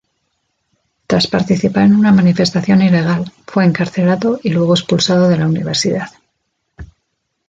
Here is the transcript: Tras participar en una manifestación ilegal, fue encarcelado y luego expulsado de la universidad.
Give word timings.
Tras 1.05 1.27
participar 1.27 1.83
en 1.83 1.95
una 1.95 2.11
manifestación 2.11 2.81
ilegal, 2.81 3.31
fue 3.45 3.65
encarcelado 3.65 4.39
y 4.41 4.49
luego 4.49 4.73
expulsado 4.73 5.29
de 5.29 5.37
la 5.37 5.45
universidad. 5.45 6.07